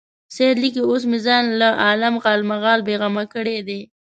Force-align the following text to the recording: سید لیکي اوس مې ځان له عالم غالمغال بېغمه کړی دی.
سید 0.35 0.55
لیکي 0.63 0.81
اوس 0.89 1.03
مې 1.09 1.19
ځان 1.25 1.43
له 1.59 1.69
عالم 1.83 2.15
غالمغال 2.23 2.79
بېغمه 2.87 3.23
کړی 3.33 3.57
دی. 3.67 3.81